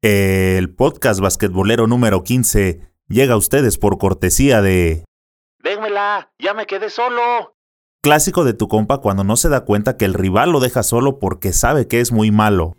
El 0.00 0.72
podcast 0.76 1.18
basquetbolero 1.18 1.88
número 1.88 2.22
15 2.22 2.80
llega 3.08 3.34
a 3.34 3.36
ustedes 3.36 3.78
por 3.78 3.98
cortesía 3.98 4.62
de... 4.62 5.04
¡Démela! 5.60 6.30
¡Ya 6.38 6.54
me 6.54 6.66
quedé 6.66 6.88
solo! 6.88 7.56
Clásico 8.00 8.44
de 8.44 8.54
tu 8.54 8.68
compa 8.68 8.98
cuando 8.98 9.24
no 9.24 9.36
se 9.36 9.48
da 9.48 9.64
cuenta 9.64 9.96
que 9.96 10.04
el 10.04 10.14
rival 10.14 10.52
lo 10.52 10.60
deja 10.60 10.84
solo 10.84 11.18
porque 11.18 11.52
sabe 11.52 11.88
que 11.88 11.98
es 11.98 12.12
muy 12.12 12.30
malo. 12.30 12.76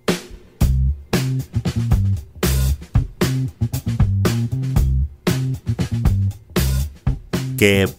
¿Qué 7.57 7.89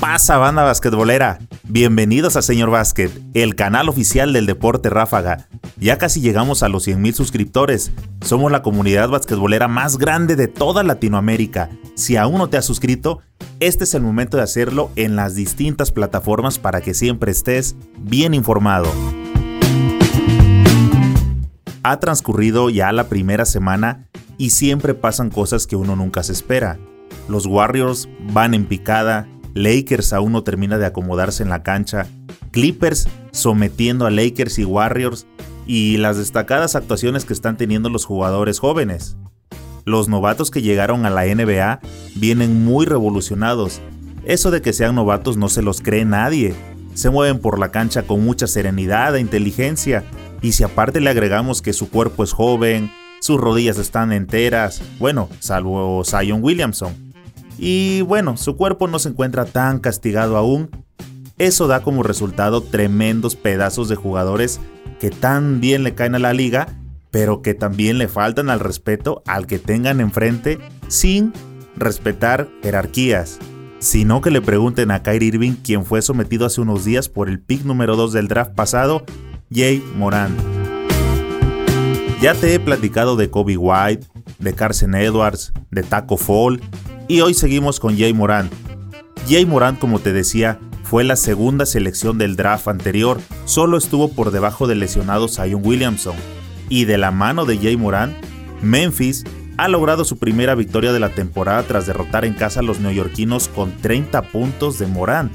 pasa, 0.00 0.38
banda 0.38 0.62
basquetbolera? 0.62 1.40
Bienvenidos 1.70 2.36
a 2.36 2.40
Señor 2.40 2.70
Básquet, 2.70 3.10
el 3.34 3.54
canal 3.54 3.90
oficial 3.90 4.32
del 4.32 4.46
deporte 4.46 4.88
ráfaga. 4.88 5.48
Ya 5.78 5.98
casi 5.98 6.22
llegamos 6.22 6.62
a 6.62 6.70
los 6.70 6.88
100.000 6.88 7.12
suscriptores. 7.12 7.92
Somos 8.22 8.50
la 8.50 8.62
comunidad 8.62 9.10
basquetbolera 9.10 9.68
más 9.68 9.98
grande 9.98 10.34
de 10.34 10.48
toda 10.48 10.82
Latinoamérica. 10.82 11.68
Si 11.94 12.16
aún 12.16 12.38
no 12.38 12.48
te 12.48 12.56
has 12.56 12.64
suscrito, 12.64 13.20
este 13.60 13.84
es 13.84 13.92
el 13.92 14.00
momento 14.00 14.38
de 14.38 14.44
hacerlo 14.44 14.90
en 14.96 15.14
las 15.14 15.34
distintas 15.34 15.92
plataformas 15.92 16.58
para 16.58 16.80
que 16.80 16.94
siempre 16.94 17.32
estés 17.32 17.76
bien 17.98 18.32
informado. 18.32 18.90
Ha 21.82 22.00
transcurrido 22.00 22.70
ya 22.70 22.92
la 22.92 23.10
primera 23.10 23.44
semana 23.44 24.08
y 24.38 24.50
siempre 24.50 24.94
pasan 24.94 25.28
cosas 25.28 25.66
que 25.66 25.76
uno 25.76 25.96
nunca 25.96 26.22
se 26.22 26.32
espera. 26.32 26.78
Los 27.28 27.44
Warriors 27.44 28.08
van 28.32 28.54
en 28.54 28.64
picada, 28.64 29.28
Lakers 29.58 30.12
aún 30.12 30.32
no 30.32 30.44
termina 30.44 30.78
de 30.78 30.86
acomodarse 30.86 31.42
en 31.42 31.48
la 31.48 31.64
cancha, 31.64 32.06
Clippers 32.52 33.08
sometiendo 33.32 34.06
a 34.06 34.10
Lakers 34.10 34.58
y 34.60 34.64
Warriors 34.64 35.26
y 35.66 35.96
las 35.96 36.16
destacadas 36.16 36.76
actuaciones 36.76 37.24
que 37.24 37.32
están 37.32 37.56
teniendo 37.56 37.90
los 37.90 38.04
jugadores 38.04 38.60
jóvenes. 38.60 39.16
Los 39.84 40.08
novatos 40.08 40.52
que 40.52 40.62
llegaron 40.62 41.06
a 41.06 41.10
la 41.10 41.24
NBA 41.24 41.80
vienen 42.14 42.64
muy 42.64 42.86
revolucionados. 42.86 43.80
Eso 44.24 44.50
de 44.50 44.62
que 44.62 44.72
sean 44.72 44.94
novatos 44.94 45.36
no 45.36 45.48
se 45.48 45.62
los 45.62 45.80
cree 45.80 46.04
nadie. 46.04 46.54
Se 46.94 47.10
mueven 47.10 47.40
por 47.40 47.58
la 47.58 47.70
cancha 47.70 48.02
con 48.02 48.24
mucha 48.24 48.46
serenidad 48.46 49.16
e 49.16 49.20
inteligencia. 49.20 50.04
Y 50.40 50.52
si 50.52 50.62
aparte 50.62 51.00
le 51.00 51.10
agregamos 51.10 51.62
que 51.62 51.72
su 51.72 51.90
cuerpo 51.90 52.22
es 52.22 52.32
joven, 52.32 52.92
sus 53.20 53.40
rodillas 53.40 53.78
están 53.78 54.12
enteras, 54.12 54.80
bueno, 55.00 55.28
salvo 55.40 56.04
Zion 56.04 56.42
Williamson, 56.42 57.07
y 57.58 58.02
bueno, 58.02 58.36
su 58.36 58.56
cuerpo 58.56 58.86
no 58.86 58.98
se 59.00 59.08
encuentra 59.08 59.44
tan 59.44 59.80
castigado 59.80 60.36
aún. 60.36 60.70
Eso 61.36 61.66
da 61.66 61.82
como 61.82 62.02
resultado 62.02 62.62
tremendos 62.62 63.36
pedazos 63.36 63.88
de 63.88 63.96
jugadores 63.96 64.60
que 65.00 65.10
tan 65.10 65.60
bien 65.60 65.82
le 65.82 65.94
caen 65.94 66.14
a 66.14 66.20
la 66.20 66.32
liga, 66.32 66.68
pero 67.10 67.42
que 67.42 67.54
también 67.54 67.98
le 67.98 68.08
faltan 68.08 68.50
al 68.50 68.60
respeto 68.60 69.22
al 69.26 69.46
que 69.46 69.58
tengan 69.58 70.00
enfrente 70.00 70.58
sin 70.88 71.32
respetar 71.76 72.48
jerarquías. 72.62 73.38
Sino 73.80 74.20
que 74.20 74.32
le 74.32 74.42
pregunten 74.42 74.90
a 74.90 75.02
Kyrie 75.02 75.28
Irving, 75.28 75.52
quien 75.52 75.84
fue 75.84 76.02
sometido 76.02 76.46
hace 76.46 76.60
unos 76.60 76.84
días 76.84 77.08
por 77.08 77.28
el 77.28 77.40
pick 77.40 77.64
número 77.64 77.94
2 77.96 78.12
del 78.12 78.26
draft 78.26 78.54
pasado, 78.54 79.04
Jay 79.52 79.82
Moran. 79.96 80.36
Ya 82.20 82.34
te 82.34 82.52
he 82.52 82.58
platicado 82.58 83.14
de 83.14 83.30
Kobe 83.30 83.56
White, 83.56 84.04
de 84.40 84.52
Carson 84.52 84.96
Edwards, 84.96 85.52
de 85.70 85.84
Taco 85.84 86.16
Fall 86.16 86.60
y 87.08 87.22
hoy 87.22 87.34
seguimos 87.34 87.80
con 87.80 87.96
Jay 87.98 88.12
Moran. 88.12 88.50
Jay 89.28 89.46
Moran, 89.46 89.76
como 89.76 89.98
te 89.98 90.12
decía, 90.12 90.60
fue 90.84 91.04
la 91.04 91.16
segunda 91.16 91.66
selección 91.66 92.18
del 92.18 92.36
draft 92.36 92.68
anterior, 92.68 93.18
solo 93.46 93.78
estuvo 93.78 94.12
por 94.12 94.30
debajo 94.30 94.66
del 94.66 94.80
lesionado 94.80 95.28
Zion 95.28 95.62
Williamson. 95.64 96.14
Y 96.68 96.84
de 96.84 96.98
la 96.98 97.10
mano 97.10 97.46
de 97.46 97.56
Jay 97.56 97.76
Moran, 97.76 98.14
Memphis 98.60 99.24
ha 99.56 99.68
logrado 99.68 100.04
su 100.04 100.18
primera 100.18 100.54
victoria 100.54 100.92
de 100.92 101.00
la 101.00 101.08
temporada 101.08 101.62
tras 101.62 101.86
derrotar 101.86 102.24
en 102.24 102.34
casa 102.34 102.60
a 102.60 102.62
los 102.62 102.78
neoyorquinos 102.78 103.48
con 103.48 103.72
30 103.78 104.30
puntos 104.30 104.78
de 104.78 104.86
Moran. 104.86 105.30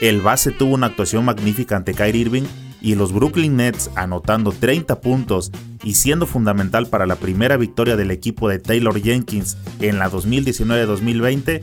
El 0.00 0.20
base 0.20 0.52
tuvo 0.52 0.74
una 0.74 0.86
actuación 0.86 1.24
magnífica 1.24 1.76
ante 1.76 1.94
Kyrie 1.94 2.22
Irving 2.22 2.44
y 2.84 2.96
los 2.96 3.14
Brooklyn 3.14 3.56
Nets 3.56 3.90
anotando 3.94 4.52
30 4.52 5.00
puntos 5.00 5.50
y 5.82 5.94
siendo 5.94 6.26
fundamental 6.26 6.86
para 6.86 7.06
la 7.06 7.16
primera 7.16 7.56
victoria 7.56 7.96
del 7.96 8.10
equipo 8.10 8.46
de 8.50 8.58
Taylor 8.58 9.00
Jenkins 9.00 9.56
en 9.80 9.98
la 9.98 10.10
2019-2020, 10.10 11.62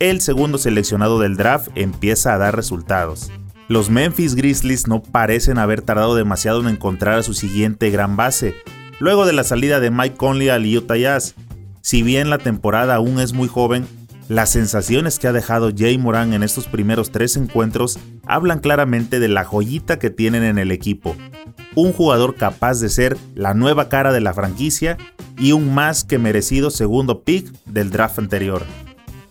el 0.00 0.20
segundo 0.20 0.58
seleccionado 0.58 1.18
del 1.18 1.38
draft 1.38 1.68
empieza 1.76 2.34
a 2.34 2.38
dar 2.38 2.54
resultados. 2.54 3.32
Los 3.68 3.88
Memphis 3.88 4.34
Grizzlies 4.34 4.86
no 4.86 5.02
parecen 5.02 5.56
haber 5.56 5.80
tardado 5.80 6.14
demasiado 6.14 6.60
en 6.60 6.68
encontrar 6.68 7.20
a 7.20 7.22
su 7.22 7.32
siguiente 7.32 7.88
gran 7.88 8.16
base, 8.16 8.54
luego 8.98 9.24
de 9.24 9.32
la 9.32 9.44
salida 9.44 9.80
de 9.80 9.90
Mike 9.90 10.16
Conley 10.18 10.50
al 10.50 10.66
Utah 10.66 10.98
Jazz. 10.98 11.36
Si 11.80 12.02
bien 12.02 12.28
la 12.28 12.36
temporada 12.36 12.96
aún 12.96 13.18
es 13.18 13.32
muy 13.32 13.48
joven, 13.48 13.86
las 14.28 14.50
sensaciones 14.50 15.18
que 15.18 15.26
ha 15.26 15.32
dejado 15.32 15.70
Jay 15.74 15.96
Moran 15.96 16.34
en 16.34 16.42
estos 16.42 16.66
primeros 16.66 17.12
tres 17.12 17.38
encuentros 17.38 17.98
hablan 18.26 18.60
claramente 18.60 19.20
de 19.20 19.28
la 19.28 19.44
joyita 19.44 19.98
que 19.98 20.10
tienen 20.10 20.42
en 20.42 20.58
el 20.58 20.70
equipo. 20.70 21.16
Un 21.74 21.92
jugador 21.92 22.36
capaz 22.36 22.80
de 22.80 22.88
ser 22.88 23.16
la 23.34 23.54
nueva 23.54 23.88
cara 23.88 24.12
de 24.12 24.20
la 24.20 24.34
franquicia 24.34 24.96
y 25.36 25.52
un 25.52 25.74
más 25.74 26.04
que 26.04 26.18
merecido 26.18 26.70
segundo 26.70 27.22
pick 27.22 27.52
del 27.66 27.90
draft 27.90 28.18
anterior. 28.18 28.62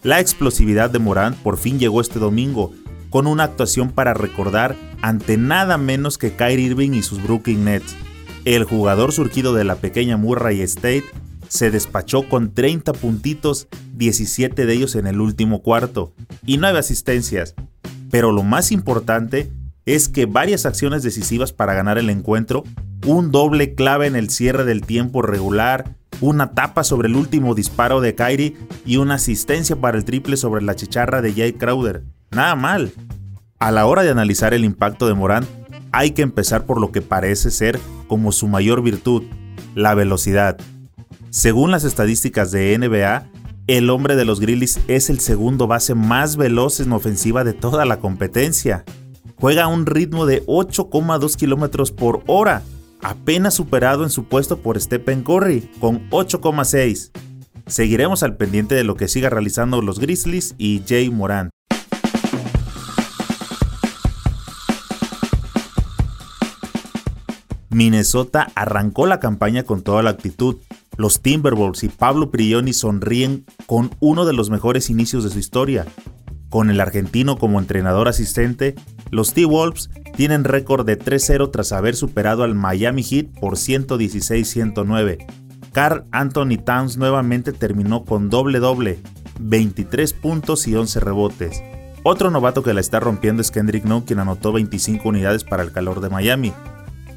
La 0.04 0.20
explosividad 0.20 0.90
de 0.90 1.00
Moran 1.00 1.34
por 1.36 1.58
fin 1.58 1.80
llegó 1.80 2.02
este 2.02 2.20
domingo, 2.20 2.74
con 3.09 3.28
una 3.28 3.44
actuación 3.44 3.92
para 3.92 4.14
recordar 4.14 4.76
ante 5.02 5.38
nada 5.38 5.78
menos 5.78 6.18
que 6.18 6.36
Kyrie 6.36 6.66
Irving 6.66 6.92
y 6.92 7.04
sus 7.04 7.22
Brooklyn 7.22 7.64
Nets. 7.64 7.96
El 8.44 8.66
jugador 8.66 9.12
surgido 9.12 9.54
de 9.54 9.64
la 9.64 9.75
pequeña 9.75 10.18
Murray 10.18 10.62
State 10.62 11.06
se 11.48 11.70
despachó 11.72 12.28
con 12.28 12.54
30 12.54 12.92
puntitos, 12.94 13.68
17 13.94 14.66
de 14.66 14.74
ellos 14.74 14.96
en 14.96 15.08
el 15.08 15.22
último 15.22 15.62
cuarto, 15.62 16.12
y 16.46 16.58
9 16.58 16.80
asistencias. 16.80 17.54
Pero 18.13 18.31
lo 18.31 18.44
más 18.44 18.72
importante 18.72 19.51
es 19.88 20.07
que 20.07 20.28
varias 20.28 20.68
acciones 20.68 21.01
decisivas 21.01 21.51
para 21.51 21.74
ganar 21.74 21.97
el 21.97 22.12
encuentro, 22.12 22.63
un 23.07 23.31
doble 23.31 23.74
clave 23.74 24.06
en 24.06 24.16
el 24.16 24.29
cierre 24.29 24.66
del 24.66 24.85
tiempo 24.85 25.24
regular, 25.24 25.96
una 26.22 26.51
tapa 26.51 26.84
sobre 26.84 27.07
el 27.07 27.16
último 27.16 27.56
disparo 27.56 28.01
de 28.01 28.13
Kyrie 28.13 28.56
y 28.85 28.97
una 28.97 29.16
asistencia 29.16 29.78
para 29.78 29.97
el 29.97 30.06
triple 30.06 30.38
sobre 30.38 30.62
la 30.62 30.75
chicharra 30.75 31.24
de 31.24 31.34
Jay 31.34 31.53
Crowder. 31.53 32.03
Nada 32.29 32.53
mal. 32.53 32.91
A 33.57 33.72
la 33.72 33.88
hora 33.88 34.03
de 34.03 34.12
analizar 34.12 34.53
el 34.53 34.63
impacto 34.63 35.07
de 35.07 35.16
Morán, 35.16 35.47
hay 35.91 36.12
que 36.12 36.22
empezar 36.22 36.68
por 36.68 36.80
lo 36.80 36.91
que 36.91 37.01
parece 37.01 37.50
ser 37.50 37.80
como 38.07 38.31
su 38.31 38.47
mayor 38.47 38.84
virtud, 38.84 39.24
la 39.74 39.95
velocidad. 39.95 40.59
Según 41.31 41.72
las 41.72 41.84
estadísticas 41.84 42.51
de 42.51 42.78
NBA, 42.78 43.25
el 43.68 43.90
hombre 43.90 44.16
de 44.16 44.25
los 44.25 44.40
Grizzlies 44.40 44.79
es 44.88 45.09
el 45.09 45.19
segundo 45.19 45.68
base 45.68 45.96
más 45.96 46.35
veloz 46.35 46.79
en 46.79 46.91
ofensiva 46.91 47.44
de 47.44 47.53
toda 47.53 47.85
la 47.85 48.00
competencia. 48.00 48.84
Juega 49.35 49.63
a 49.63 49.68
un 49.68 49.85
ritmo 49.85 50.25
de 50.25 50.46
8,2 50.46 51.38
km 51.38 51.94
por 51.94 52.24
hora, 52.28 52.62
apenas 53.01 53.53
superado 53.53 54.03
en 54.03 54.09
su 54.09 54.25
puesto 54.25 54.57
por 54.57 54.79
Stephen 54.79 55.24
Curry, 55.24 55.69
con 55.79 56.09
8,6. 56.09 57.12
Seguiremos 57.66 58.24
al 58.24 58.35
pendiente 58.35 58.75
de 58.75 58.84
lo 58.84 58.96
que 58.96 59.07
siga 59.07 59.29
realizando 59.29 59.81
los 59.81 60.00
Grizzlies 60.00 60.56
y 60.57 60.81
Jay 60.85 61.09
Morant. 61.09 61.50
Minnesota 67.69 68.51
arrancó 68.56 69.07
la 69.07 69.19
campaña 69.19 69.63
con 69.63 69.81
toda 69.81 70.03
la 70.03 70.12
actitud, 70.12 70.57
los 70.98 71.22
Timberwolves 71.22 71.84
y 71.84 71.90
Pablo 71.90 72.31
Prioni 72.31 72.74
sonríen 72.74 73.46
con 73.66 73.92
uno 74.00 74.26
de 74.26 74.34
los 74.34 74.50
mejores 74.50 74.90
inicios 74.90 75.24
de 75.24 75.30
su 75.30 75.40
historia. 75.40 75.86
Con 76.50 76.70
el 76.70 76.80
argentino 76.80 77.38
como 77.38 77.59
entrenador 77.59 78.08
asistente, 78.08 78.76
los 79.09 79.34
T-Wolves 79.34 79.90
tienen 80.16 80.44
récord 80.44 80.86
de 80.86 81.00
3-0 81.00 81.50
tras 81.52 81.72
haber 81.72 81.96
superado 81.96 82.44
al 82.44 82.54
Miami 82.54 83.02
Heat 83.02 83.40
por 83.40 83.56
116-109. 83.56 85.26
Carl 85.72 86.06
Anthony 86.12 86.57
Towns 86.63 86.98
nuevamente 86.98 87.54
terminó 87.54 88.06
con 88.06 88.30
doble 88.30 88.60
doble, 88.60 89.00
23 89.40 90.13
puntos 90.13 90.68
y 90.68 90.75
11 90.75 91.00
rebotes. 91.00 91.63
Otro 92.04 92.30
novato 92.30 92.62
que 92.62 92.74
la 92.74 92.81
está 92.81 93.00
rompiendo 93.00 93.42
es 93.42 93.50
Kendrick 93.50 93.86
Nunn, 93.86 94.01
quien 94.01 94.19
anotó 94.19 94.51
25 94.51 95.10
unidades 95.10 95.44
para 95.44 95.63
el 95.63 95.72
calor 95.72 96.01
de 96.01 96.10
Miami 96.10 96.54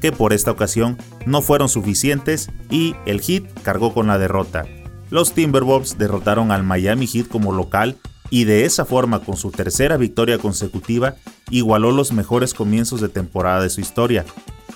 que 0.01 0.11
por 0.11 0.33
esta 0.33 0.51
ocasión 0.51 0.97
no 1.25 1.41
fueron 1.41 1.69
suficientes 1.69 2.49
y 2.69 2.95
el 3.05 3.21
Heat 3.21 3.43
cargó 3.63 3.93
con 3.93 4.07
la 4.07 4.17
derrota. 4.17 4.65
Los 5.09 5.33
Timberwolves 5.33 5.97
derrotaron 5.97 6.51
al 6.51 6.63
Miami 6.63 7.07
Heat 7.07 7.27
como 7.27 7.53
local 7.53 7.97
y 8.29 8.43
de 8.43 8.65
esa 8.65 8.85
forma 8.85 9.19
con 9.19 9.37
su 9.37 9.51
tercera 9.51 9.97
victoria 9.97 10.37
consecutiva 10.37 11.15
igualó 11.49 11.91
los 11.91 12.11
mejores 12.11 12.53
comienzos 12.53 13.01
de 13.01 13.09
temporada 13.09 13.61
de 13.61 13.69
su 13.69 13.81
historia. 13.81 14.25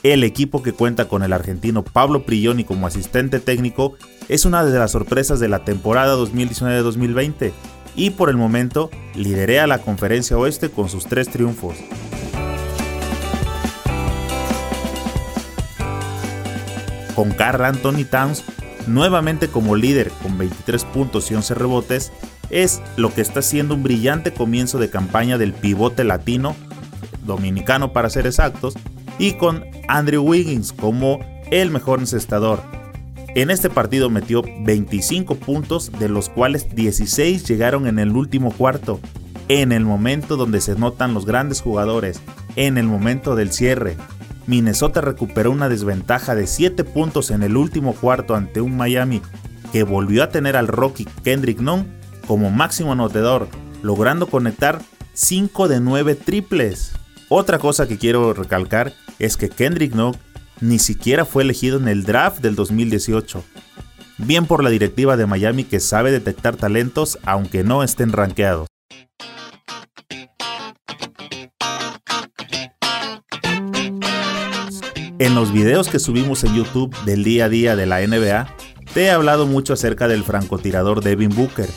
El 0.04 0.24
equipo 0.24 0.64
que 0.64 0.74
cuenta 0.74 1.08
con 1.08 1.22
el 1.22 1.34
argentino 1.34 1.84
Pablo 1.84 2.24
Prigioni 2.26 2.64
como 2.64 2.88
asistente 2.88 3.40
técnico 3.40 3.96
es 4.30 4.46
una 4.46 4.64
de 4.64 4.78
las 4.80 4.92
sorpresas 4.92 5.40
de 5.40 5.50
la 5.50 5.64
temporada 5.64 6.16
2019-2020 6.16 7.52
y 7.96 8.12
por 8.12 8.30
el 8.30 8.38
momento 8.38 8.90
liderea 9.16 9.68
la 9.68 9.80
conferencia 9.80 10.38
oeste 10.38 10.70
con 10.70 10.90
sus 10.90 11.06
tres 11.06 11.30
triunfos. 11.30 11.76
Con 17.22 17.34
Carl 17.34 17.64
Anthony 17.66 18.04
Towns 18.10 18.44
nuevamente 18.88 19.48
como 19.48 19.76
líder 19.76 20.10
con 20.24 20.40
23 20.40 20.86
puntos 20.86 21.30
y 21.30 21.36
11 21.36 21.54
rebotes, 21.54 22.12
es 22.50 22.82
lo 22.98 23.14
que 23.14 23.22
está 23.22 23.44
siendo 23.44 23.76
un 23.76 23.84
brillante 23.84 24.34
comienzo 24.34 24.80
de 24.80 24.90
campaña 24.90 25.38
del 25.38 25.54
pivote 25.54 26.04
latino, 26.04 26.56
dominicano 27.24 27.94
para 27.94 28.10
ser 28.10 28.26
exactos, 28.26 28.74
y 29.20 29.34
con 29.34 29.64
Andrew 29.88 30.24
Wiggins 30.24 30.74
como 30.74 31.20
el 31.52 31.70
mejor 31.70 32.00
encestador. 32.00 32.64
En 33.36 33.52
este 33.52 33.70
partido 33.70 34.10
metió 34.10 34.42
25 34.42 35.36
puntos, 35.36 35.92
de 36.00 36.10
los 36.10 36.28
cuales 36.28 36.74
16 36.74 37.48
llegaron 37.48 37.86
en 37.86 38.00
el 38.00 38.14
último 38.16 38.52
cuarto, 38.52 39.00
en 39.48 39.72
el 39.74 39.86
momento 39.86 40.38
donde 40.38 40.60
se 40.60 40.74
notan 40.74 41.14
los 41.14 41.28
grandes 41.28 41.62
jugadores, 41.62 42.20
en 42.56 42.80
el 42.80 42.88
momento 42.88 43.36
del 43.36 43.52
cierre. 43.52 43.96
Minnesota 44.52 45.00
recuperó 45.00 45.50
una 45.50 45.70
desventaja 45.70 46.36
de 46.36 46.46
7 46.46 46.84
puntos 46.84 47.32
en 47.32 47.42
el 47.42 47.56
último 47.56 47.94
cuarto 47.94 48.36
ante 48.36 48.60
un 48.60 48.76
Miami 48.76 49.22
que 49.72 49.84
volvió 49.84 50.24
a 50.24 50.30
tener 50.30 50.58
al 50.58 50.68
Rocky 50.68 51.06
Kendrick 51.24 51.62
Nunn 51.62 51.88
como 52.28 52.52
máximo 52.52 52.92
anotador, 52.92 53.48
logrando 53.82 54.28
conectar 54.28 54.82
5 55.14 55.70
de 55.70 55.80
9 55.80 56.16
triples. 56.16 56.92
Otra 57.30 57.60
cosa 57.60 57.88
que 57.88 57.98
quiero 57.98 58.34
recalcar 58.34 58.92
es 59.20 59.38
que 59.38 59.48
Kendrick 59.48 59.96
Nunn 59.96 60.18
ni 60.60 60.80
siquiera 60.80 61.24
fue 61.24 61.44
elegido 61.44 61.80
en 61.80 61.88
el 61.88 62.04
draft 62.04 62.42
del 62.42 62.56
2018. 62.56 63.42
Bien 64.18 64.48
por 64.48 64.66
la 64.66 64.70
directiva 64.70 65.16
de 65.16 65.28
Miami 65.28 65.64
que 65.64 65.80
sabe 65.80 66.12
detectar 66.12 66.58
talentos 66.58 67.20
aunque 67.24 67.64
no 67.64 67.84
estén 67.84 68.12
rankeados. 68.12 68.68
En 75.22 75.36
los 75.36 75.54
videos 75.54 75.88
que 75.88 76.00
subimos 76.00 76.44
en 76.44 76.56
YouTube 76.56 76.98
del 77.06 77.24
día 77.24 77.46
a 77.46 77.50
día 77.50 77.76
de 77.76 77.86
la 77.86 78.00
NBA, 78.02 78.56
te 78.92 79.04
he 79.04 79.12
hablado 79.12 79.46
mucho 79.46 79.74
acerca 79.74 80.08
del 80.08 80.24
francotirador 80.24 81.04
Devin 81.04 81.30
Booker. 81.30 81.70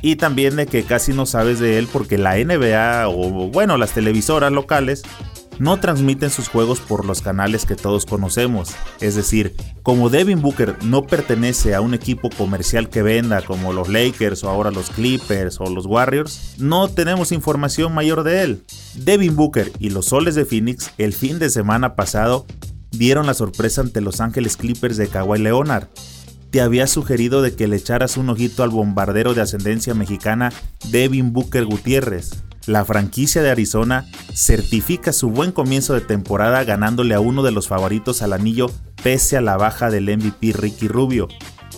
Y 0.00 0.16
también 0.16 0.56
de 0.56 0.64
que 0.64 0.84
casi 0.84 1.12
no 1.12 1.26
sabes 1.26 1.60
de 1.60 1.78
él 1.78 1.86
porque 1.92 2.16
la 2.16 2.38
NBA 2.38 3.10
o 3.10 3.50
bueno 3.50 3.76
las 3.76 3.92
televisoras 3.92 4.52
locales 4.52 5.02
no 5.58 5.78
transmiten 5.80 6.30
sus 6.30 6.48
juegos 6.48 6.80
por 6.80 7.04
los 7.04 7.20
canales 7.20 7.66
que 7.66 7.76
todos 7.76 8.06
conocemos. 8.06 8.70
Es 9.02 9.16
decir, 9.16 9.54
como 9.82 10.08
Devin 10.08 10.40
Booker 10.40 10.82
no 10.82 11.06
pertenece 11.06 11.74
a 11.74 11.82
un 11.82 11.92
equipo 11.92 12.30
comercial 12.30 12.88
que 12.88 13.02
venda 13.02 13.42
como 13.42 13.74
los 13.74 13.90
Lakers 13.90 14.44
o 14.44 14.48
ahora 14.48 14.70
los 14.70 14.88
Clippers 14.88 15.60
o 15.60 15.68
los 15.68 15.84
Warriors, 15.84 16.54
no 16.56 16.88
tenemos 16.88 17.32
información 17.32 17.92
mayor 17.92 18.22
de 18.22 18.44
él. 18.44 18.62
Devin 18.94 19.36
Booker 19.36 19.72
y 19.78 19.90
los 19.90 20.06
Soles 20.06 20.34
de 20.34 20.46
Phoenix 20.46 20.90
el 20.96 21.12
fin 21.12 21.38
de 21.38 21.50
semana 21.50 21.94
pasado 21.94 22.46
dieron 22.90 23.26
la 23.26 23.34
sorpresa 23.34 23.80
ante 23.80 24.00
Los 24.00 24.20
Ángeles 24.20 24.56
Clippers 24.56 24.96
de 24.96 25.08
Kawhi 25.08 25.38
Leonard. 25.38 25.88
Te 26.50 26.60
había 26.60 26.86
sugerido 26.86 27.42
de 27.42 27.54
que 27.54 27.68
le 27.68 27.76
echaras 27.76 28.16
un 28.16 28.30
ojito 28.30 28.62
al 28.62 28.70
bombardero 28.70 29.34
de 29.34 29.42
ascendencia 29.42 29.94
mexicana 29.94 30.52
Devin 30.90 31.32
Booker 31.32 31.64
Gutiérrez 31.66 32.42
la 32.68 32.84
franquicia 32.84 33.40
de 33.40 33.50
Arizona 33.50 34.04
certifica 34.34 35.14
su 35.14 35.30
buen 35.30 35.52
comienzo 35.52 35.94
de 35.94 36.02
temporada 36.02 36.62
ganándole 36.64 37.14
a 37.14 37.20
uno 37.20 37.42
de 37.42 37.50
los 37.50 37.66
favoritos 37.66 38.20
al 38.20 38.34
anillo 38.34 38.70
pese 39.02 39.38
a 39.38 39.40
la 39.40 39.56
baja 39.56 39.90
del 39.90 40.14
MVP 40.14 40.52
Ricky 40.52 40.86
Rubio. 40.86 41.28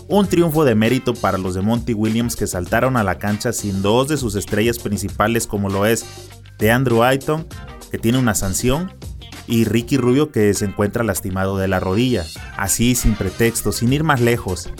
Un 0.08 0.26
triunfo 0.26 0.64
de 0.64 0.74
mérito 0.74 1.14
para 1.14 1.38
los 1.38 1.54
de 1.54 1.60
Monty 1.60 1.94
Williams 1.94 2.34
que 2.34 2.48
saltaron 2.48 2.96
a 2.96 3.04
la 3.04 3.20
cancha 3.20 3.52
sin 3.52 3.82
dos 3.82 4.08
de 4.08 4.16
sus 4.16 4.34
estrellas 4.34 4.80
principales 4.80 5.46
como 5.46 5.70
lo 5.70 5.86
es 5.86 6.04
de 6.58 6.72
Andrew 6.72 7.04
Ayton, 7.04 7.46
que 7.92 7.98
tiene 7.98 8.18
una 8.18 8.34
sanción, 8.34 8.92
y 9.50 9.64
Ricky 9.64 9.98
Rubio 9.98 10.30
que 10.30 10.54
se 10.54 10.64
encuentra 10.64 11.04
lastimado 11.04 11.58
de 11.58 11.68
la 11.68 11.80
rodilla. 11.80 12.24
Así 12.56 12.94
sin 12.94 13.14
pretexto, 13.14 13.72
sin 13.72 13.92
ir 13.92 14.04
más 14.04 14.20
lejos. 14.20 14.70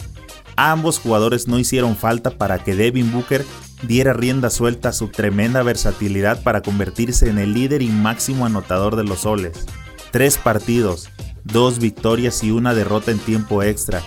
Ambos 0.56 0.98
jugadores 0.98 1.48
no 1.48 1.58
hicieron 1.58 1.96
falta 1.96 2.30
para 2.30 2.62
que 2.62 2.74
Devin 2.74 3.12
Booker 3.12 3.44
diera 3.82 4.12
rienda 4.12 4.48
suelta 4.48 4.90
a 4.90 4.92
su 4.92 5.08
tremenda 5.08 5.62
versatilidad 5.62 6.42
para 6.42 6.62
convertirse 6.62 7.28
en 7.28 7.38
el 7.38 7.52
líder 7.52 7.82
y 7.82 7.88
máximo 7.88 8.46
anotador 8.46 8.96
de 8.96 9.04
los 9.04 9.20
soles. 9.20 9.66
Tres 10.12 10.38
partidos, 10.38 11.10
dos 11.44 11.78
victorias 11.78 12.44
y 12.44 12.50
una 12.50 12.74
derrota 12.74 13.10
en 13.10 13.18
tiempo 13.18 13.62
extra. 13.62 14.02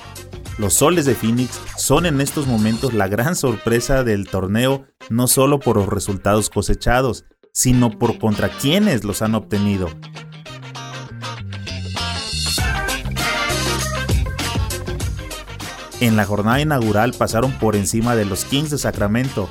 Los 0.57 0.75
soles 0.75 1.05
de 1.05 1.15
Phoenix 1.15 1.59
son 1.77 2.05
en 2.05 2.21
estos 2.21 2.45
momentos 2.45 2.93
la 2.93 3.07
gran 3.07 3.35
sorpresa 3.35 4.03
del 4.03 4.27
torneo 4.27 4.85
no 5.09 5.27
solo 5.27 5.59
por 5.59 5.77
los 5.77 5.87
resultados 5.87 6.49
cosechados, 6.49 7.25
sino 7.51 7.97
por 7.97 8.19
contra 8.19 8.49
quienes 8.49 9.03
los 9.03 9.21
han 9.21 9.35
obtenido. 9.35 9.89
En 16.03 16.17
la 16.17 16.25
jornada 16.25 16.59
inaugural 16.59 17.13
pasaron 17.17 17.53
por 17.53 17.77
encima 17.77 18.13
de 18.13 18.25
los 18.25 18.43
Kings 18.43 18.69
de 18.71 18.77
Sacramento, 18.77 19.47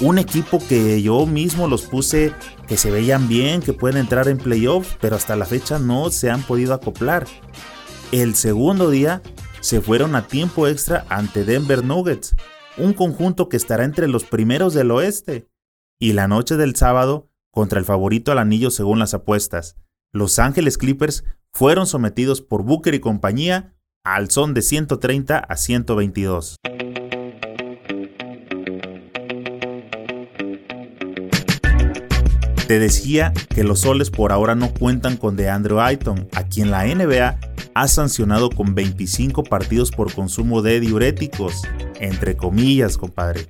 un 0.00 0.18
equipo 0.18 0.58
que 0.58 1.00
yo 1.00 1.26
mismo 1.26 1.68
los 1.68 1.82
puse 1.82 2.32
que 2.66 2.76
se 2.76 2.90
veían 2.90 3.28
bien, 3.28 3.62
que 3.62 3.72
pueden 3.72 3.96
entrar 3.96 4.26
en 4.26 4.36
playoffs, 4.36 4.98
pero 5.00 5.14
hasta 5.14 5.36
la 5.36 5.44
fecha 5.44 5.78
no 5.78 6.10
se 6.10 6.28
han 6.28 6.42
podido 6.42 6.74
acoplar. 6.74 7.28
El 8.10 8.34
segundo 8.34 8.90
día 8.90 9.22
se 9.60 9.80
fueron 9.80 10.16
a 10.16 10.26
tiempo 10.26 10.66
extra 10.66 11.06
ante 11.08 11.44
Denver 11.44 11.84
Nuggets, 11.84 12.34
un 12.76 12.92
conjunto 12.92 13.48
que 13.48 13.56
estará 13.56 13.84
entre 13.84 14.08
los 14.08 14.24
primeros 14.24 14.74
del 14.74 14.90
oeste. 14.90 15.46
Y 16.00 16.14
la 16.14 16.26
noche 16.26 16.56
del 16.56 16.74
sábado, 16.74 17.30
contra 17.52 17.78
el 17.78 17.84
favorito 17.84 18.32
al 18.32 18.40
anillo 18.40 18.72
según 18.72 18.98
las 18.98 19.14
apuestas, 19.14 19.76
Los 20.12 20.40
Ángeles 20.40 20.78
Clippers 20.78 21.22
fueron 21.52 21.86
sometidos 21.86 22.42
por 22.42 22.64
Booker 22.64 22.92
y 22.96 22.98
compañía 22.98 23.75
al 24.06 24.30
son 24.30 24.54
de 24.54 24.62
130 24.62 25.36
a 25.36 25.56
122. 25.56 26.56
Te 32.68 32.78
decía 32.78 33.32
que 33.52 33.64
los 33.64 33.80
soles 33.80 34.10
por 34.10 34.30
ahora 34.30 34.54
no 34.54 34.72
cuentan 34.72 35.16
con 35.16 35.36
DeAndre 35.36 35.80
Ayton, 35.80 36.28
a 36.34 36.44
quien 36.44 36.70
la 36.70 36.84
NBA 36.84 37.38
ha 37.74 37.88
sancionado 37.88 38.50
con 38.50 38.76
25 38.76 39.42
partidos 39.42 39.90
por 39.90 40.12
consumo 40.12 40.62
de 40.62 40.78
diuréticos, 40.78 41.62
entre 41.98 42.36
comillas, 42.36 42.96
compadre. 42.98 43.46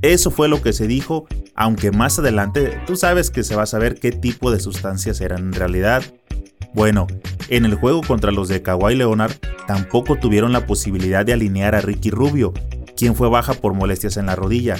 Eso 0.00 0.30
fue 0.30 0.48
lo 0.48 0.62
que 0.62 0.72
se 0.72 0.86
dijo, 0.86 1.26
aunque 1.56 1.90
más 1.90 2.20
adelante 2.20 2.80
tú 2.86 2.94
sabes 2.94 3.30
que 3.30 3.42
se 3.42 3.56
va 3.56 3.64
a 3.64 3.66
saber 3.66 3.98
qué 3.98 4.12
tipo 4.12 4.52
de 4.52 4.60
sustancias 4.60 5.20
eran 5.20 5.40
en 5.40 5.52
realidad. 5.54 6.04
Bueno, 6.74 7.06
en 7.48 7.64
el 7.64 7.74
juego 7.74 8.02
contra 8.02 8.30
los 8.30 8.48
de 8.48 8.62
Kawhi 8.62 8.94
Leonard 8.94 9.32
tampoco 9.66 10.16
tuvieron 10.16 10.52
la 10.52 10.66
posibilidad 10.66 11.24
de 11.24 11.32
alinear 11.32 11.74
a 11.74 11.80
Ricky 11.80 12.10
Rubio, 12.10 12.52
quien 12.96 13.14
fue 13.14 13.28
baja 13.28 13.54
por 13.54 13.74
molestias 13.74 14.16
en 14.16 14.26
la 14.26 14.36
rodilla. 14.36 14.76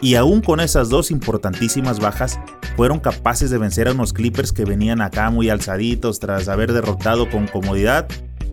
Y 0.00 0.14
aún 0.14 0.40
con 0.40 0.60
esas 0.60 0.88
dos 0.88 1.10
importantísimas 1.10 2.00
bajas, 2.00 2.38
fueron 2.76 3.00
capaces 3.00 3.50
de 3.50 3.58
vencer 3.58 3.88
a 3.88 3.92
unos 3.92 4.12
Clippers 4.12 4.52
que 4.52 4.64
venían 4.64 5.00
acá 5.00 5.30
muy 5.30 5.50
alzaditos 5.50 6.20
tras 6.20 6.48
haber 6.48 6.72
derrotado 6.72 7.28
con 7.28 7.48
comodidad 7.48 8.06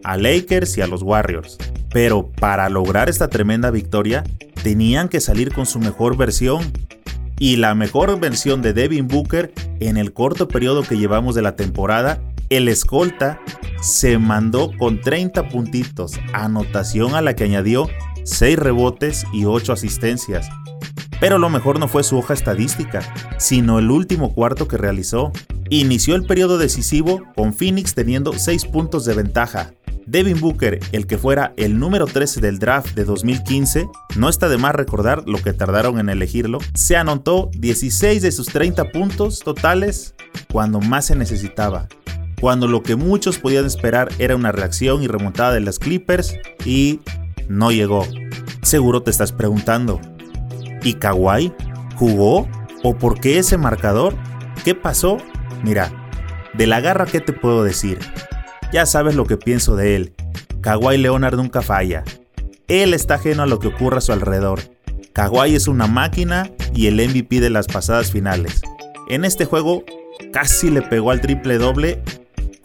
a 0.03 0.17
Lakers 0.17 0.77
y 0.77 0.81
a 0.81 0.87
los 0.87 1.03
Warriors. 1.03 1.57
Pero 1.91 2.31
para 2.31 2.67
lograr 2.69 3.07
esta 3.07 3.29
tremenda 3.29 3.71
victoria, 3.71 4.23
tenían 4.63 5.09
que 5.09 5.21
salir 5.21 5.53
con 5.53 5.65
su 5.65 5.79
mejor 5.79 6.17
versión. 6.17 6.71
Y 7.37 7.57
la 7.57 7.75
mejor 7.75 8.19
versión 8.19 8.61
de 8.61 8.73
Devin 8.73 9.07
Booker 9.07 9.53
en 9.79 9.97
el 9.97 10.13
corto 10.13 10.47
periodo 10.47 10.83
que 10.83 10.97
llevamos 10.97 11.35
de 11.35 11.41
la 11.41 11.55
temporada 11.55 12.19
el 12.49 12.67
escolta 12.67 13.39
se 13.81 14.17
mandó 14.17 14.71
con 14.77 15.01
30 15.01 15.49
puntitos, 15.49 16.19
anotación 16.33 17.15
a 17.15 17.21
la 17.21 17.35
que 17.35 17.45
añadió 17.45 17.87
6 18.23 18.57
rebotes 18.57 19.25
y 19.33 19.45
8 19.45 19.73
asistencias. 19.73 20.49
Pero 21.19 21.37
lo 21.37 21.49
mejor 21.49 21.79
no 21.79 21.87
fue 21.87 22.03
su 22.03 22.17
hoja 22.17 22.33
estadística, 22.33 23.01
sino 23.37 23.79
el 23.79 23.89
último 23.89 24.33
cuarto 24.33 24.67
que 24.67 24.77
realizó. 24.77 25.31
Inició 25.69 26.15
el 26.15 26.25
periodo 26.25 26.57
decisivo 26.57 27.23
con 27.35 27.53
Phoenix 27.53 27.95
teniendo 27.95 28.33
6 28.33 28.65
puntos 28.65 29.05
de 29.05 29.13
ventaja. 29.13 29.71
Devin 30.05 30.39
Booker, 30.39 30.79
el 30.91 31.07
que 31.07 31.17
fuera 31.17 31.53
el 31.57 31.79
número 31.79 32.05
13 32.05 32.41
del 32.41 32.59
draft 32.59 32.93
de 32.93 33.05
2015, 33.05 33.87
no 34.17 34.29
está 34.29 34.49
de 34.49 34.57
más 34.57 34.75
recordar 34.75 35.23
lo 35.25 35.39
que 35.39 35.53
tardaron 35.53 35.99
en 35.99 36.09
elegirlo, 36.09 36.59
se 36.75 36.95
anotó 36.95 37.49
16 37.53 38.21
de 38.21 38.31
sus 38.31 38.47
30 38.47 38.91
puntos 38.91 39.39
totales 39.39 40.13
cuando 40.51 40.79
más 40.79 41.05
se 41.05 41.15
necesitaba 41.15 41.87
cuando 42.45 42.67
lo 42.67 42.83
que 42.83 42.95
muchos 42.95 43.39
podían 43.39 43.65
esperar 43.65 44.09
era 44.19 44.35
una 44.35 44.51
reacción 44.51 45.01
y 45.01 45.07
remontada 45.07 45.51
de 45.55 45.61
las 45.61 45.79
Clippers 45.79 46.35
y 46.63 46.99
no 47.49 47.71
llegó. 47.71 48.05
Seguro 48.61 49.01
te 49.01 49.09
estás 49.09 49.31
preguntando, 49.31 49.99
¿y 50.83 50.93
Kawhi 50.93 51.51
jugó? 51.95 52.47
¿O 52.83 52.95
por 52.99 53.19
qué 53.19 53.39
ese 53.39 53.57
marcador? 53.57 54.13
¿Qué 54.63 54.75
pasó? 54.75 55.17
Mira, 55.63 55.91
de 56.53 56.67
la 56.67 56.81
garra, 56.81 57.07
¿qué 57.07 57.19
te 57.19 57.33
puedo 57.33 57.63
decir? 57.63 57.97
Ya 58.71 58.85
sabes 58.85 59.15
lo 59.15 59.25
que 59.25 59.37
pienso 59.37 59.75
de 59.75 59.95
él. 59.95 60.13
Kawhi 60.61 60.99
Leonard 60.99 61.37
nunca 61.37 61.63
falla. 61.63 62.03
Él 62.67 62.93
está 62.93 63.15
ajeno 63.15 63.41
a 63.41 63.47
lo 63.47 63.57
que 63.57 63.69
ocurre 63.69 63.97
a 63.97 64.01
su 64.01 64.13
alrededor. 64.13 64.59
Kawhi 65.13 65.55
es 65.55 65.67
una 65.67 65.87
máquina 65.87 66.51
y 66.75 66.85
el 66.85 66.97
MVP 66.97 67.39
de 67.39 67.49
las 67.49 67.65
pasadas 67.65 68.11
finales. 68.11 68.61
En 69.09 69.25
este 69.25 69.45
juego 69.45 69.83
casi 70.31 70.69
le 70.69 70.83
pegó 70.83 71.09
al 71.09 71.21
triple 71.21 71.57
doble 71.57 72.03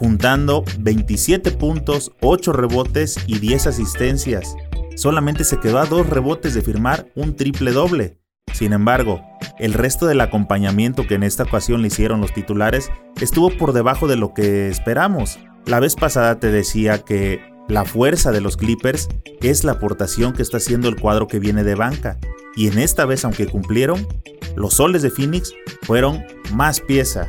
juntando 0.01 0.65
27 0.79 1.53
puntos, 1.53 2.11
8 2.23 2.55
rebotes 2.55 3.19
y 3.27 3.39
10 3.39 3.67
asistencias. 3.67 4.57
solamente 4.97 5.45
se 5.45 5.61
quedó 5.61 5.79
a 5.79 5.87
dos 5.87 6.07
rebotes 6.09 6.53
de 6.55 6.63
firmar 6.63 7.07
un 7.15 7.37
triple 7.37 7.73
doble. 7.73 8.19
Sin 8.53 8.73
embargo, 8.73 9.23
el 9.59 9.73
resto 9.73 10.07
del 10.07 10.21
acompañamiento 10.21 11.07
que 11.07 11.15
en 11.15 11.23
esta 11.23 11.45
ocasión 11.45 11.81
le 11.81 11.89
hicieron 11.89 12.21
los 12.21 12.35
titulares 12.35 12.91
estuvo 13.21 13.51
por 13.51 13.73
debajo 13.73 14.09
de 14.09 14.17
lo 14.17 14.35
que 14.35 14.69
esperamos. 14.69 15.39
La 15.67 15.81
vez 15.81 15.95
pasada 15.95 16.41
te 16.41 16.51
decía 16.51 16.99
que 16.99 17.41
la 17.69 17.85
fuerza 17.85 18.33
de 18.33 18.41
los 18.41 18.57
Clippers 18.57 19.09
es 19.41 19.65
la 19.65 19.73
aportación 19.73 20.33
que 20.33 20.43
está 20.43 20.57
haciendo 20.57 20.89
el 20.89 20.97
cuadro 20.97 21.29
que 21.29 21.39
viene 21.39 21.63
de 21.63 21.77
banca. 21.77 22.19
Y 22.57 22.67
en 22.69 22.79
esta 22.79 23.05
vez, 23.07 23.25
aunque 23.25 23.47
cumplieron, 23.47 24.07
los 24.57 24.75
soles 24.75 25.03
de 25.03 25.11
Phoenix 25.11 25.55
fueron 25.83 26.25
más 26.53 26.81
pieza. 26.81 27.29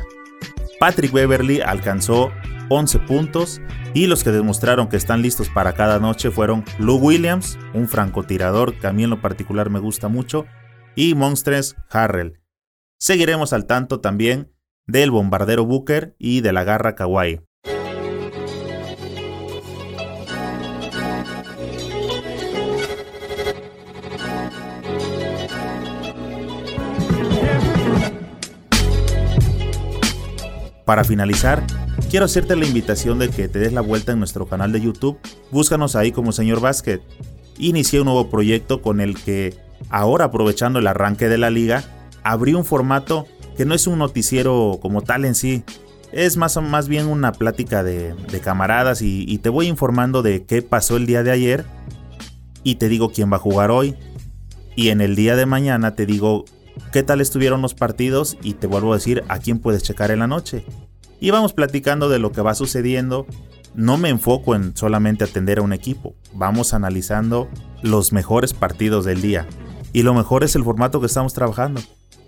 Patrick 0.80 1.12
Beverly 1.12 1.60
alcanzó 1.60 2.32
11 2.68 2.98
puntos 3.00 3.60
y 3.94 4.06
los 4.06 4.24
que 4.24 4.30
demostraron 4.30 4.88
que 4.88 4.96
están 4.96 5.22
listos 5.22 5.48
para 5.48 5.74
cada 5.74 5.98
noche 5.98 6.30
fueron 6.30 6.64
Lou 6.78 6.96
Williams, 6.96 7.58
un 7.74 7.88
francotirador 7.88 8.78
que 8.78 8.86
a 8.86 8.92
mí 8.92 9.04
en 9.04 9.10
lo 9.10 9.20
particular 9.20 9.70
me 9.70 9.78
gusta 9.78 10.08
mucho, 10.08 10.46
y 10.94 11.14
Monstres 11.14 11.76
Harrell. 11.90 12.40
Seguiremos 12.98 13.52
al 13.52 13.66
tanto 13.66 14.00
también 14.00 14.52
del 14.86 15.10
bombardero 15.10 15.64
Booker 15.64 16.14
y 16.18 16.40
de 16.40 16.52
la 16.52 16.64
garra 16.64 16.94
Kawhi. 16.94 17.40
Para 30.84 31.04
finalizar, 31.04 31.64
quiero 32.10 32.24
hacerte 32.24 32.56
la 32.56 32.66
invitación 32.66 33.18
de 33.18 33.28
que 33.30 33.48
te 33.48 33.60
des 33.60 33.72
la 33.72 33.80
vuelta 33.80 34.12
en 34.12 34.18
nuestro 34.18 34.46
canal 34.46 34.72
de 34.72 34.80
YouTube. 34.80 35.18
Búscanos 35.50 35.94
ahí 35.94 36.10
como 36.10 36.32
Señor 36.32 36.60
Basket. 36.60 37.00
Inicié 37.58 38.00
un 38.00 38.06
nuevo 38.06 38.30
proyecto 38.30 38.82
con 38.82 39.00
el 39.00 39.16
que, 39.16 39.54
ahora 39.90 40.26
aprovechando 40.26 40.80
el 40.80 40.88
arranque 40.88 41.28
de 41.28 41.38
la 41.38 41.50
liga, 41.50 41.84
abrí 42.24 42.54
un 42.54 42.64
formato 42.64 43.26
que 43.56 43.64
no 43.64 43.74
es 43.74 43.86
un 43.86 43.98
noticiero 43.98 44.78
como 44.82 45.02
tal 45.02 45.24
en 45.24 45.36
sí. 45.36 45.62
Es 46.10 46.36
más, 46.36 46.60
más 46.60 46.88
bien 46.88 47.06
una 47.06 47.32
plática 47.32 47.84
de, 47.84 48.14
camaradas 48.42 49.02
y, 49.02 49.24
y 49.28 49.38
te 49.38 49.50
voy 49.50 49.68
informando 49.68 50.22
de 50.22 50.44
qué 50.44 50.62
pasó 50.62 50.96
el 50.96 51.06
día 51.06 51.22
de 51.22 51.30
ayer 51.30 51.64
y 52.64 52.74
te 52.74 52.88
digo 52.88 53.12
quién 53.12 53.30
va 53.32 53.36
a 53.36 53.40
jugar 53.40 53.70
hoy. 53.70 53.94
Y 54.74 54.88
en 54.88 55.00
el 55.00 55.14
día 55.14 55.36
de 55.36 55.46
mañana 55.46 55.94
te 55.94 56.06
digo 56.06 56.44
qué 56.92 57.02
tal 57.02 57.20
estuvieron 57.20 57.62
los 57.62 57.74
partidos 57.74 58.36
y 58.42 58.54
te 58.54 58.66
vuelvo 58.66 58.92
a 58.92 58.96
decir 58.96 59.24
a 59.28 59.38
quién 59.38 59.58
puedes 59.58 59.82
checar 59.82 60.10
en 60.10 60.20
la 60.20 60.26
noche. 60.26 60.64
Y 61.20 61.30
vamos 61.30 61.52
platicando 61.52 62.08
de 62.08 62.18
lo 62.18 62.32
que 62.32 62.40
va 62.40 62.54
sucediendo. 62.54 63.26
No 63.74 63.96
me 63.96 64.08
enfoco 64.08 64.54
en 64.54 64.76
solamente 64.76 65.24
atender 65.24 65.58
a 65.58 65.62
un 65.62 65.72
equipo, 65.72 66.14
vamos 66.34 66.74
analizando 66.74 67.48
los 67.82 68.12
mejores 68.12 68.52
partidos 68.52 69.04
del 69.04 69.22
día. 69.22 69.46
Y 69.92 70.02
lo 70.02 70.14
mejor 70.14 70.44
es 70.44 70.56
el 70.56 70.64
formato 70.64 71.00
que 71.00 71.06
estamos 71.06 71.32
trabajando. 71.32 71.80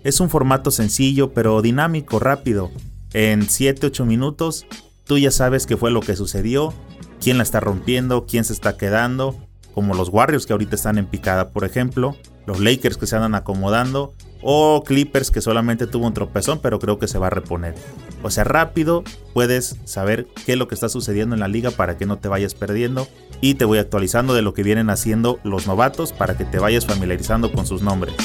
Es 0.03 0.19
un 0.19 0.29
formato 0.29 0.71
sencillo 0.71 1.33
pero 1.33 1.61
dinámico, 1.61 2.19
rápido. 2.19 2.71
En 3.13 3.41
7-8 3.41 4.05
minutos 4.05 4.65
tú 5.05 5.17
ya 5.17 5.31
sabes 5.31 5.65
qué 5.65 5.77
fue 5.77 5.91
lo 5.91 6.01
que 6.01 6.15
sucedió, 6.15 6.73
quién 7.21 7.37
la 7.37 7.43
está 7.43 7.59
rompiendo, 7.59 8.25
quién 8.25 8.43
se 8.43 8.53
está 8.53 8.77
quedando, 8.77 9.35
como 9.73 9.93
los 9.93 10.09
Warriors 10.09 10.45
que 10.45 10.53
ahorita 10.53 10.75
están 10.75 10.97
en 10.97 11.05
picada, 11.05 11.49
por 11.49 11.63
ejemplo, 11.63 12.15
los 12.45 12.59
Lakers 12.59 12.97
que 12.97 13.07
se 13.07 13.15
andan 13.15 13.35
acomodando, 13.35 14.13
o 14.47 14.83
Clippers 14.85 15.31
que 15.31 15.41
solamente 15.41 15.87
tuvo 15.87 16.05
un 16.05 16.13
tropezón, 16.13 16.59
pero 16.61 16.77
creo 16.77 16.99
que 16.99 17.07
se 17.07 17.17
va 17.17 17.27
a 17.27 17.31
reponer. 17.31 17.73
O 18.21 18.29
sea, 18.29 18.43
rápido 18.43 19.03
puedes 19.33 19.77
saber 19.85 20.27
qué 20.45 20.53
es 20.53 20.57
lo 20.57 20.67
que 20.67 20.75
está 20.75 20.87
sucediendo 20.87 21.33
en 21.35 21.39
la 21.39 21.47
liga 21.47 21.71
para 21.71 21.97
que 21.97 22.05
no 22.05 22.19
te 22.19 22.27
vayas 22.27 22.53
perdiendo. 22.53 23.07
Y 23.41 23.55
te 23.55 23.65
voy 23.65 23.79
actualizando 23.79 24.33
de 24.33 24.43
lo 24.43 24.53
que 24.53 24.61
vienen 24.61 24.91
haciendo 24.91 25.39
los 25.43 25.65
novatos 25.65 26.13
para 26.13 26.37
que 26.37 26.45
te 26.45 26.59
vayas 26.59 26.85
familiarizando 26.85 27.51
con 27.51 27.65
sus 27.65 27.81
nombres. 27.81 28.15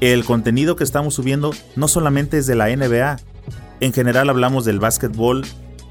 El 0.00 0.24
contenido 0.24 0.76
que 0.76 0.84
estamos 0.84 1.14
subiendo 1.14 1.52
no 1.74 1.88
solamente 1.88 2.38
es 2.38 2.46
de 2.46 2.54
la 2.54 2.74
NBA. 2.74 3.18
En 3.80 3.92
general 3.92 4.30
hablamos 4.30 4.64
del 4.64 4.78
básquetbol 4.78 5.44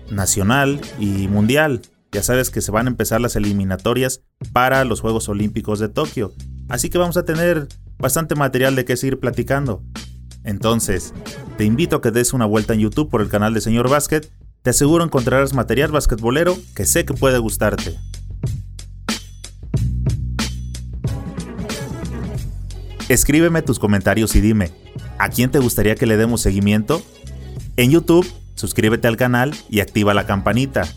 nacional 0.09 0.79
y 0.99 1.27
mundial. 1.27 1.81
Ya 2.15 2.23
sabes 2.23 2.49
que 2.49 2.61
se 2.61 2.71
van 2.71 2.87
a 2.87 2.89
empezar 2.89 3.19
las 3.19 3.35
eliminatorias 3.35 4.21
para 4.53 4.85
los 4.85 5.01
Juegos 5.01 5.27
Olímpicos 5.27 5.79
de 5.79 5.89
Tokio. 5.89 6.31
Así 6.69 6.89
que 6.89 6.97
vamos 6.97 7.17
a 7.17 7.25
tener 7.25 7.67
bastante 7.97 8.35
material 8.35 8.73
de 8.77 8.85
qué 8.85 8.95
seguir 8.95 9.19
platicando. 9.19 9.83
Entonces, 10.45 11.13
te 11.57 11.65
invito 11.65 11.97
a 11.97 12.01
que 12.01 12.11
des 12.11 12.31
una 12.31 12.45
vuelta 12.45 12.73
en 12.73 12.79
YouTube 12.79 13.09
por 13.09 13.19
el 13.19 13.27
canal 13.27 13.53
de 13.53 13.59
Señor 13.59 13.89
Basket. 13.89 14.21
Te 14.61 14.69
aseguro 14.69 15.03
encontrarás 15.03 15.53
material 15.53 15.91
basquetbolero 15.91 16.57
que 16.73 16.85
sé 16.85 17.03
que 17.03 17.13
puede 17.13 17.37
gustarte. 17.37 17.99
Escríbeme 23.09 23.61
tus 23.61 23.77
comentarios 23.77 24.37
y 24.37 24.39
dime, 24.39 24.71
¿a 25.19 25.27
quién 25.27 25.51
te 25.51 25.59
gustaría 25.59 25.95
que 25.95 26.05
le 26.05 26.15
demos 26.15 26.39
seguimiento? 26.39 27.01
En 27.75 27.91
YouTube, 27.91 28.25
suscríbete 28.53 29.09
al 29.09 29.17
canal 29.17 29.53
y 29.69 29.81
activa 29.81 30.13
la 30.13 30.25
campanita 30.25 30.87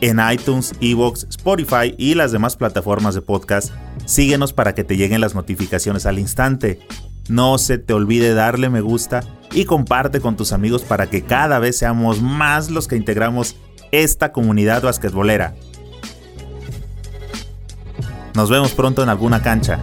en 0.00 0.18
iTunes, 0.30 0.74
Evox, 0.80 1.26
Spotify 1.30 1.94
y 1.98 2.14
las 2.14 2.32
demás 2.32 2.56
plataformas 2.56 3.14
de 3.14 3.22
podcast. 3.22 3.72
Síguenos 4.04 4.52
para 4.52 4.74
que 4.74 4.84
te 4.84 4.96
lleguen 4.96 5.20
las 5.20 5.34
notificaciones 5.34 6.06
al 6.06 6.18
instante. 6.18 6.80
No 7.28 7.58
se 7.58 7.78
te 7.78 7.92
olvide 7.92 8.34
darle 8.34 8.70
me 8.70 8.80
gusta 8.80 9.22
y 9.52 9.64
comparte 9.64 10.20
con 10.20 10.36
tus 10.36 10.52
amigos 10.52 10.82
para 10.82 11.08
que 11.08 11.22
cada 11.22 11.58
vez 11.58 11.78
seamos 11.78 12.20
más 12.20 12.70
los 12.70 12.88
que 12.88 12.96
integramos 12.96 13.56
esta 13.92 14.32
comunidad 14.32 14.82
basquetbolera. 14.82 15.54
Nos 18.34 18.48
vemos 18.48 18.72
pronto 18.72 19.02
en 19.02 19.08
alguna 19.08 19.42
cancha. 19.42 19.80